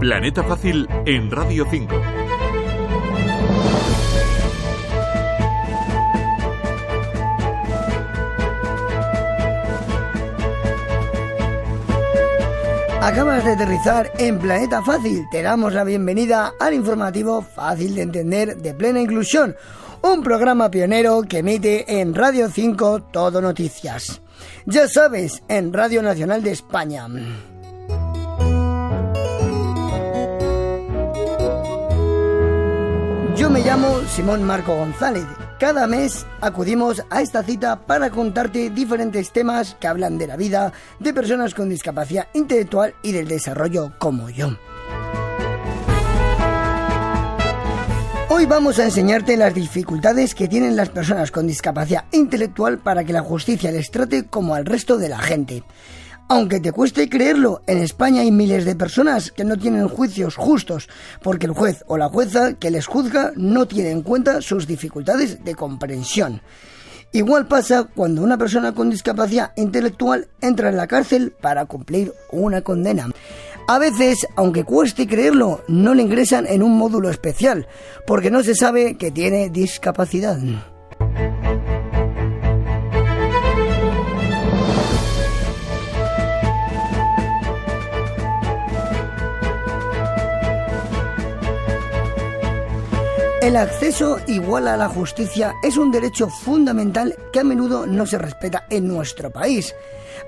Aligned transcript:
Planeta 0.00 0.42
Fácil 0.42 0.88
en 1.04 1.30
Radio 1.30 1.66
5. 1.70 1.94
Acabas 13.02 13.44
de 13.44 13.52
aterrizar 13.52 14.10
en 14.16 14.38
Planeta 14.38 14.82
Fácil. 14.82 15.26
Te 15.30 15.42
damos 15.42 15.74
la 15.74 15.84
bienvenida 15.84 16.54
al 16.58 16.72
informativo 16.72 17.42
fácil 17.42 17.94
de 17.94 18.00
entender 18.00 18.56
de 18.56 18.72
plena 18.72 19.02
inclusión, 19.02 19.54
un 20.00 20.22
programa 20.22 20.70
pionero 20.70 21.20
que 21.28 21.40
emite 21.40 22.00
en 22.00 22.14
Radio 22.14 22.48
5 22.48 23.02
Todo 23.12 23.42
Noticias. 23.42 24.22
Ya 24.64 24.88
sabes, 24.88 25.42
en 25.48 25.74
Radio 25.74 26.00
Nacional 26.00 26.42
de 26.42 26.52
España. 26.52 27.06
Me 33.52 33.64
llamo 33.64 34.00
Simón 34.08 34.44
Marco 34.44 34.76
González. 34.76 35.24
Cada 35.58 35.88
mes 35.88 36.24
acudimos 36.40 37.02
a 37.10 37.20
esta 37.20 37.42
cita 37.42 37.84
para 37.84 38.10
contarte 38.10 38.70
diferentes 38.70 39.32
temas 39.32 39.76
que 39.80 39.88
hablan 39.88 40.18
de 40.18 40.28
la 40.28 40.36
vida 40.36 40.72
de 41.00 41.12
personas 41.12 41.52
con 41.52 41.68
discapacidad 41.68 42.28
intelectual 42.32 42.94
y 43.02 43.10
del 43.10 43.26
desarrollo 43.26 43.92
como 43.98 44.30
yo. 44.30 44.56
Hoy 48.28 48.46
vamos 48.46 48.78
a 48.78 48.84
enseñarte 48.84 49.36
las 49.36 49.52
dificultades 49.52 50.36
que 50.36 50.46
tienen 50.46 50.76
las 50.76 50.88
personas 50.88 51.32
con 51.32 51.48
discapacidad 51.48 52.04
intelectual 52.12 52.78
para 52.78 53.02
que 53.02 53.12
la 53.12 53.22
justicia 53.22 53.72
les 53.72 53.90
trate 53.90 54.26
como 54.26 54.54
al 54.54 54.64
resto 54.64 54.96
de 54.96 55.08
la 55.08 55.18
gente. 55.18 55.64
Aunque 56.32 56.60
te 56.60 56.70
cueste 56.70 57.08
creerlo, 57.08 57.60
en 57.66 57.78
España 57.78 58.20
hay 58.20 58.30
miles 58.30 58.64
de 58.64 58.76
personas 58.76 59.32
que 59.32 59.42
no 59.42 59.56
tienen 59.56 59.88
juicios 59.88 60.36
justos 60.36 60.88
porque 61.24 61.46
el 61.46 61.52
juez 61.52 61.82
o 61.88 61.98
la 61.98 62.08
jueza 62.08 62.54
que 62.54 62.70
les 62.70 62.86
juzga 62.86 63.32
no 63.34 63.66
tiene 63.66 63.90
en 63.90 64.02
cuenta 64.02 64.40
sus 64.40 64.68
dificultades 64.68 65.42
de 65.44 65.56
comprensión. 65.56 66.40
Igual 67.10 67.48
pasa 67.48 67.82
cuando 67.82 68.22
una 68.22 68.38
persona 68.38 68.72
con 68.72 68.90
discapacidad 68.90 69.50
intelectual 69.56 70.28
entra 70.40 70.68
en 70.68 70.76
la 70.76 70.86
cárcel 70.86 71.32
para 71.32 71.66
cumplir 71.66 72.12
una 72.30 72.62
condena. 72.62 73.10
A 73.66 73.80
veces, 73.80 74.24
aunque 74.36 74.62
cueste 74.62 75.08
creerlo, 75.08 75.64
no 75.66 75.94
le 75.94 76.04
ingresan 76.04 76.46
en 76.46 76.62
un 76.62 76.78
módulo 76.78 77.10
especial, 77.10 77.66
porque 78.06 78.30
no 78.30 78.44
se 78.44 78.54
sabe 78.54 78.96
que 78.96 79.10
tiene 79.10 79.50
discapacidad. 79.50 80.38
El 93.42 93.56
acceso 93.56 94.18
igual 94.26 94.68
a 94.68 94.76
la 94.76 94.88
justicia 94.88 95.54
es 95.62 95.78
un 95.78 95.90
derecho 95.90 96.28
fundamental 96.28 97.16
que 97.32 97.40
a 97.40 97.44
menudo 97.44 97.86
no 97.86 98.04
se 98.04 98.18
respeta 98.18 98.66
en 98.68 98.86
nuestro 98.86 99.30
país. 99.30 99.74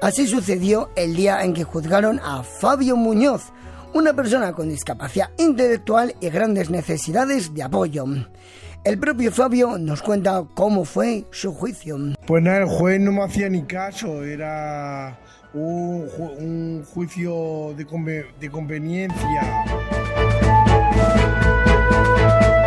Así 0.00 0.28
sucedió 0.28 0.90
el 0.94 1.16
día 1.16 1.42
en 1.42 1.52
que 1.52 1.64
juzgaron 1.64 2.20
a 2.20 2.44
Fabio 2.44 2.94
Muñoz, 2.94 3.52
una 3.94 4.12
persona 4.12 4.52
con 4.52 4.68
discapacidad 4.68 5.30
intelectual 5.38 6.14
y 6.20 6.28
grandes 6.28 6.70
necesidades 6.70 7.52
de 7.52 7.64
apoyo. 7.64 8.04
El 8.84 8.98
propio 9.00 9.32
Fabio 9.32 9.76
nos 9.76 10.02
cuenta 10.02 10.44
cómo 10.54 10.84
fue 10.84 11.24
su 11.32 11.52
juicio. 11.52 11.98
Pues 12.28 12.42
nada, 12.44 12.58
el 12.58 12.66
juez 12.66 13.00
no 13.00 13.10
me 13.10 13.24
hacía 13.24 13.48
ni 13.48 13.64
caso, 13.64 14.22
era 14.22 15.18
un, 15.52 16.84
juicio 16.94 17.74
de, 17.76 17.84
conveniencia. 18.50 19.64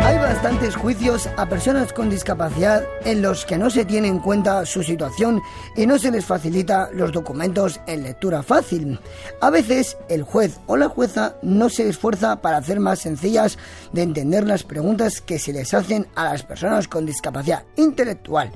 Hay 0.04 0.18
bastantes 0.18 0.76
juicios 0.76 1.30
a 1.38 1.48
personas 1.48 1.94
con 1.94 2.10
discapacidad 2.10 2.84
en 3.06 3.22
los 3.22 3.46
que 3.46 3.56
no 3.56 3.70
se 3.70 3.86
tiene 3.86 4.08
en 4.08 4.18
cuenta 4.18 4.66
su 4.66 4.82
situación 4.82 5.40
y 5.76 5.86
no 5.86 5.98
se 5.98 6.10
les 6.10 6.26
facilita 6.26 6.90
los 6.92 7.10
documentos 7.10 7.80
en 7.86 8.02
lectura 8.02 8.42
fácil. 8.42 9.00
A 9.40 9.48
veces 9.48 9.96
el 10.10 10.22
juez 10.22 10.60
o 10.66 10.76
la 10.76 10.90
jueza 10.90 11.36
no 11.40 11.70
se 11.70 11.88
esfuerza 11.88 12.42
para 12.42 12.58
hacer 12.58 12.80
más 12.80 12.98
sencillas 12.98 13.56
de 13.94 14.02
entender 14.02 14.46
las 14.46 14.62
preguntas 14.62 15.22
que 15.22 15.38
se 15.38 15.54
les 15.54 15.72
hacen 15.72 16.06
a 16.14 16.24
las 16.24 16.42
personas 16.42 16.86
con 16.86 17.06
discapacidad 17.06 17.64
intelectual. 17.76 18.52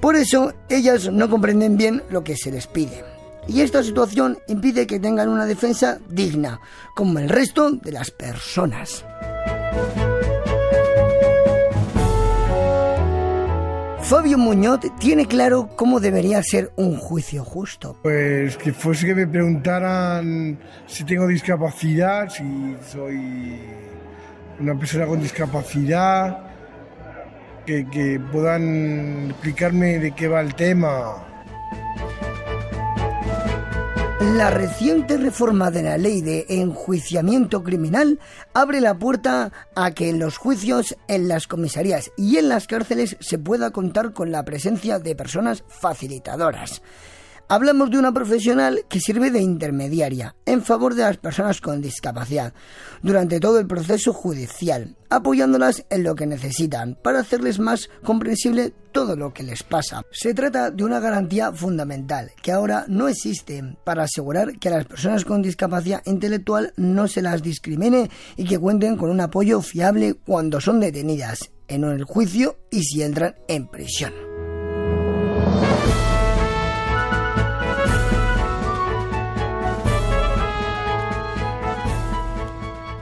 Por 0.00 0.16
eso 0.16 0.54
ellas 0.70 1.12
no 1.12 1.28
comprenden 1.28 1.76
bien 1.76 2.02
lo 2.08 2.24
que 2.24 2.38
se 2.38 2.50
les 2.50 2.66
pide. 2.66 3.04
Y 3.46 3.60
esta 3.60 3.82
situación 3.82 4.38
impide 4.48 4.86
que 4.86 4.98
tengan 4.98 5.28
una 5.28 5.44
defensa 5.44 5.98
digna, 6.08 6.58
como 6.94 7.18
el 7.18 7.28
resto 7.28 7.70
de 7.70 7.92
las 7.92 8.10
personas. 8.10 9.04
Fabio 14.08 14.38
Muñoz 14.38 14.78
tiene 15.00 15.26
claro 15.26 15.68
cómo 15.74 15.98
debería 15.98 16.40
ser 16.40 16.70
un 16.76 16.96
juicio 16.96 17.42
justo. 17.44 17.98
Pues 18.04 18.56
que 18.56 18.72
fuese 18.72 19.04
que 19.04 19.16
me 19.16 19.26
preguntaran 19.26 20.56
si 20.86 21.02
tengo 21.02 21.26
discapacidad, 21.26 22.28
si 22.28 22.76
soy 22.88 23.58
una 24.60 24.78
persona 24.78 25.06
con 25.06 25.20
discapacidad, 25.20 26.38
que, 27.66 27.84
que 27.90 28.20
puedan 28.30 29.30
explicarme 29.30 29.98
de 29.98 30.12
qué 30.12 30.28
va 30.28 30.40
el 30.40 30.54
tema. 30.54 31.35
La 34.34 34.50
reciente 34.50 35.18
reforma 35.18 35.70
de 35.70 35.84
la 35.84 35.96
ley 35.96 36.20
de 36.20 36.46
enjuiciamiento 36.48 37.62
criminal 37.62 38.18
abre 38.54 38.80
la 38.80 38.98
puerta 38.98 39.52
a 39.76 39.92
que 39.92 40.08
en 40.08 40.18
los 40.18 40.36
juicios, 40.36 40.96
en 41.06 41.28
las 41.28 41.46
comisarías 41.46 42.10
y 42.16 42.36
en 42.38 42.48
las 42.48 42.66
cárceles 42.66 43.16
se 43.20 43.38
pueda 43.38 43.70
contar 43.70 44.12
con 44.12 44.32
la 44.32 44.44
presencia 44.44 44.98
de 44.98 45.14
personas 45.14 45.62
facilitadoras. 45.68 46.82
Hablamos 47.48 47.92
de 47.92 47.98
una 47.98 48.12
profesional 48.12 48.84
que 48.88 48.98
sirve 48.98 49.30
de 49.30 49.40
intermediaria 49.40 50.34
en 50.46 50.62
favor 50.62 50.96
de 50.96 51.02
las 51.02 51.16
personas 51.16 51.60
con 51.60 51.80
discapacidad 51.80 52.52
durante 53.02 53.38
todo 53.38 53.60
el 53.60 53.68
proceso 53.68 54.12
judicial, 54.12 54.96
apoyándolas 55.10 55.86
en 55.88 56.02
lo 56.02 56.16
que 56.16 56.26
necesitan 56.26 56.98
para 57.04 57.20
hacerles 57.20 57.60
más 57.60 57.88
comprensible 58.02 58.74
todo 58.90 59.14
lo 59.14 59.32
que 59.32 59.44
les 59.44 59.62
pasa. 59.62 60.02
Se 60.10 60.34
trata 60.34 60.72
de 60.72 60.82
una 60.82 60.98
garantía 60.98 61.52
fundamental 61.52 62.32
que 62.42 62.50
ahora 62.50 62.84
no 62.88 63.06
existe 63.06 63.76
para 63.84 64.02
asegurar 64.02 64.58
que 64.58 64.68
a 64.68 64.78
las 64.78 64.86
personas 64.86 65.24
con 65.24 65.40
discapacidad 65.40 66.02
intelectual 66.04 66.72
no 66.76 67.06
se 67.06 67.22
las 67.22 67.44
discrimine 67.44 68.10
y 68.36 68.44
que 68.44 68.58
cuenten 68.58 68.96
con 68.96 69.08
un 69.08 69.20
apoyo 69.20 69.60
fiable 69.60 70.14
cuando 70.14 70.60
son 70.60 70.80
detenidas 70.80 71.38
en 71.68 71.84
el 71.84 72.02
juicio 72.02 72.58
y 72.72 72.82
si 72.82 73.02
entran 73.02 73.36
en 73.46 73.68
prisión. 73.68 74.25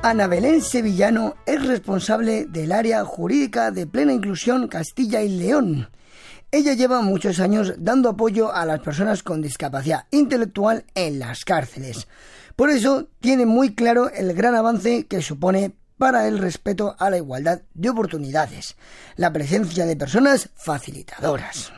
Ana 0.05 0.27
Belén 0.27 0.61
Sevillano 0.61 1.35
es 1.47 1.67
responsable 1.67 2.45
del 2.45 2.73
área 2.73 3.07
jurídica 3.07 3.71
de 3.71 3.87
plena 3.87 4.13
inclusión 4.13 4.69
Castilla 4.69 5.23
y 5.23 5.31
León. 5.31 5.89
Ella 6.51 6.75
lleva 6.75 7.01
muchos 7.01 7.41
años 7.41 7.73
dando 7.79 8.11
apoyo 8.11 8.53
a 8.53 8.67
las 8.67 8.81
personas 8.81 9.23
con 9.23 9.41
discapacidad 9.41 10.05
intelectual 10.11 10.85
en 10.95 11.21
las 11.21 11.47
cárceles. 11.47 12.07
Por 12.55 12.69
eso 12.69 13.09
tiene 13.21 13.47
muy 13.47 13.75
claro 13.75 14.11
el 14.11 14.35
gran 14.35 14.55
avance 14.55 15.07
que 15.07 15.23
supone 15.23 15.75
para 15.97 16.29
el 16.29 16.37
respeto 16.37 16.95
a 16.99 17.09
la 17.09 17.17
igualdad 17.17 17.63
de 17.73 17.89
oportunidades, 17.89 18.77
la 19.17 19.33
presencia 19.33 19.87
de 19.87 19.97
personas 19.97 20.51
facilitadoras 20.55 21.73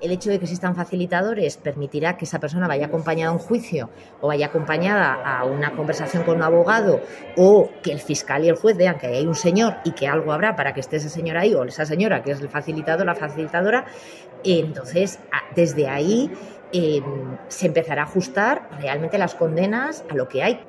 el 0.00 0.10
hecho 0.10 0.30
de 0.30 0.38
que 0.38 0.44
existan 0.44 0.74
facilitadores 0.74 1.56
permitirá 1.56 2.16
que 2.16 2.24
esa 2.24 2.40
persona 2.40 2.66
vaya 2.66 2.86
acompañada 2.86 3.30
a 3.30 3.32
un 3.32 3.38
juicio 3.38 3.90
o 4.20 4.28
vaya 4.28 4.46
acompañada 4.46 5.14
a 5.14 5.44
una 5.44 5.72
conversación 5.72 6.22
con 6.22 6.36
un 6.36 6.42
abogado 6.42 7.00
o 7.36 7.70
que 7.82 7.92
el 7.92 8.00
fiscal 8.00 8.44
y 8.44 8.48
el 8.48 8.56
juez 8.56 8.76
vean 8.76 8.98
que 8.98 9.06
hay 9.06 9.26
un 9.26 9.34
señor 9.34 9.76
y 9.84 9.92
que 9.92 10.08
algo 10.08 10.32
habrá 10.32 10.56
para 10.56 10.72
que 10.72 10.80
esté 10.80 10.96
ese 10.96 11.08
señor 11.10 11.36
ahí 11.36 11.54
o 11.54 11.64
esa 11.64 11.86
señora 11.86 12.22
que 12.22 12.32
es 12.32 12.40
el 12.40 12.48
facilitador, 12.48 13.06
la 13.06 13.14
facilitadora. 13.14 13.86
Entonces, 14.42 15.18
desde 15.54 15.88
ahí 15.88 16.30
em, 16.72 17.36
se 17.48 17.66
empezará 17.66 18.02
a 18.02 18.04
ajustar 18.06 18.68
realmente 18.80 19.18
las 19.18 19.34
condenas 19.34 20.04
a 20.08 20.14
lo 20.14 20.28
que 20.28 20.42
hay. 20.42 20.60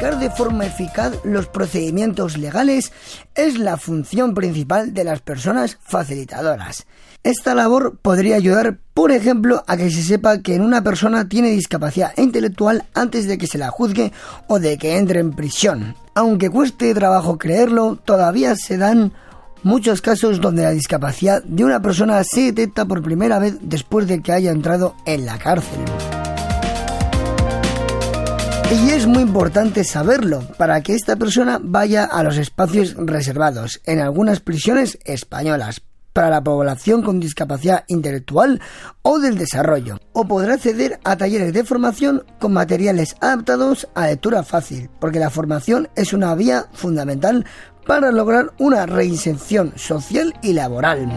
De 0.00 0.30
forma 0.30 0.64
eficaz 0.64 1.12
los 1.24 1.46
procedimientos 1.46 2.38
legales 2.38 2.90
es 3.34 3.58
la 3.58 3.76
función 3.76 4.32
principal 4.32 4.94
de 4.94 5.04
las 5.04 5.20
personas 5.20 5.76
facilitadoras. 5.82 6.86
Esta 7.22 7.54
labor 7.54 7.98
podría 8.00 8.36
ayudar, 8.36 8.78
por 8.94 9.12
ejemplo, 9.12 9.62
a 9.66 9.76
que 9.76 9.90
se 9.90 10.02
sepa 10.02 10.38
que 10.38 10.58
una 10.58 10.82
persona 10.82 11.28
tiene 11.28 11.50
discapacidad 11.50 12.16
intelectual 12.16 12.86
antes 12.94 13.26
de 13.26 13.36
que 13.36 13.46
se 13.46 13.58
la 13.58 13.68
juzgue 13.68 14.10
o 14.48 14.58
de 14.58 14.78
que 14.78 14.96
entre 14.96 15.20
en 15.20 15.32
prisión. 15.32 15.94
Aunque 16.14 16.48
cueste 16.48 16.94
trabajo 16.94 17.36
creerlo, 17.36 17.96
todavía 17.96 18.56
se 18.56 18.78
dan 18.78 19.12
muchos 19.62 20.00
casos 20.00 20.40
donde 20.40 20.62
la 20.62 20.70
discapacidad 20.70 21.42
de 21.44 21.62
una 21.62 21.82
persona 21.82 22.24
se 22.24 22.52
detecta 22.52 22.86
por 22.86 23.02
primera 23.02 23.38
vez 23.38 23.58
después 23.60 24.08
de 24.08 24.22
que 24.22 24.32
haya 24.32 24.50
entrado 24.50 24.94
en 25.04 25.26
la 25.26 25.38
cárcel. 25.38 25.78
Y 28.70 28.90
es 28.90 29.04
muy 29.06 29.22
importante 29.22 29.82
saberlo 29.82 30.46
para 30.56 30.80
que 30.80 30.94
esta 30.94 31.16
persona 31.16 31.58
vaya 31.60 32.04
a 32.04 32.22
los 32.22 32.36
espacios 32.36 32.94
reservados 32.96 33.80
en 33.84 33.98
algunas 33.98 34.38
prisiones 34.38 34.96
españolas 35.04 35.82
para 36.12 36.30
la 36.30 36.42
población 36.42 37.02
con 37.02 37.18
discapacidad 37.18 37.84
intelectual 37.88 38.60
o 39.02 39.18
del 39.18 39.38
desarrollo, 39.38 39.98
o 40.12 40.24
podrá 40.24 40.54
acceder 40.54 41.00
a 41.02 41.16
talleres 41.16 41.52
de 41.52 41.64
formación 41.64 42.24
con 42.38 42.52
materiales 42.52 43.16
adaptados 43.20 43.88
a 43.94 44.06
lectura 44.06 44.44
fácil, 44.44 44.88
porque 45.00 45.18
la 45.18 45.30
formación 45.30 45.88
es 45.96 46.12
una 46.12 46.32
vía 46.36 46.66
fundamental 46.72 47.46
para 47.86 48.12
lograr 48.12 48.52
una 48.58 48.86
reinserción 48.86 49.72
social 49.76 50.32
y 50.42 50.52
laboral. 50.52 51.08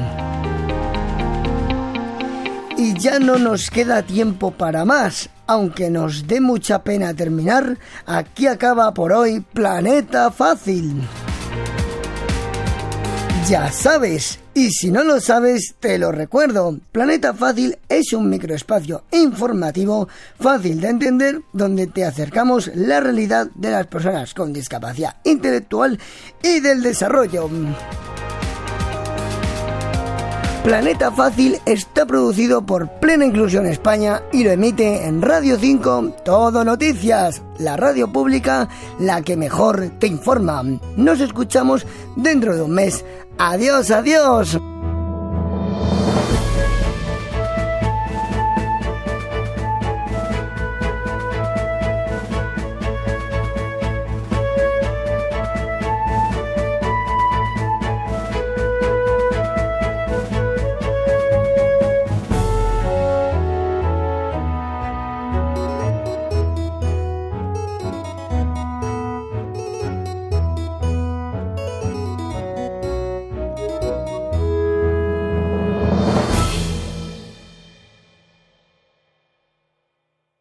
Y 2.77 2.97
ya 2.97 3.19
no 3.19 3.38
nos 3.38 3.69
queda 3.69 4.01
tiempo 4.01 4.51
para 4.51 4.85
más, 4.85 5.29
aunque 5.48 5.90
nos 5.90 6.28
dé 6.28 6.42
mucha 6.42 6.84
pena 6.84 7.13
terminar, 7.13 7.78
aquí 8.06 8.48
acaba 8.48 8.94
por 8.94 9.13
hoy 9.13 9.42
Planeta 9.54 10.31
Fácil. 10.31 11.01
Ya 13.50 13.69
sabes, 13.72 14.40
y 14.54 14.72
si 14.72 14.90
no 14.90 15.04
lo 15.04 15.19
sabes, 15.19 15.75
te 15.80 15.98
lo 15.98 16.13
recuerdo. 16.13 16.80
Planeta 16.94 17.34
Fácil 17.34 17.78
es 17.90 18.13
un 18.13 18.30
microespacio 18.30 19.04
informativo 19.12 20.07
fácil 20.40 20.80
de 20.80 20.88
entender 20.88 21.42
donde 21.51 21.88
te 21.88 22.06
acercamos 22.06 22.72
la 22.74 23.01
realidad 23.01 23.48
de 23.56 23.72
las 23.72 23.88
personas 23.88 24.34
con 24.34 24.54
discapacidad 24.54 25.18
intelectual 25.25 26.00
y 26.42 26.62
del 26.62 26.81
desarrollo. 26.81 27.50
Planeta 30.63 31.12
Fácil 31.12 31.60
está 31.65 32.06
producido 32.06 32.65
por 32.65 32.88
Plena 33.01 33.25
Inclusión 33.25 33.65
España 33.65 34.21
y 34.31 34.45
lo 34.45 34.51
emite 34.51 35.06
en 35.06 35.21
Radio 35.21 35.60
5 35.60 36.15
Todo 36.24 36.63
Noticias, 36.63 37.42
la 37.60 37.75
radio 37.75 38.13
pública, 38.13 38.69
la 38.98 39.21
que 39.21 39.36
mejor 39.36 39.92
te 40.00 40.07
informa. 40.07 40.63
Nos 40.95 41.19
escuchamos 41.19 41.86
dentro 42.15 42.56
de 42.56 42.62
un 42.62 42.71
mes. 42.71 43.04
Adiós, 43.38 43.92
adiós. 43.92 44.57